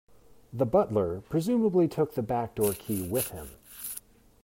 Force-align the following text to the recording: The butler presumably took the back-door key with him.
The 0.51 0.65
butler 0.65 1.21
presumably 1.29 1.87
took 1.87 2.15
the 2.15 2.23
back-door 2.23 2.73
key 2.73 3.07
with 3.07 3.27
him. 3.29 3.49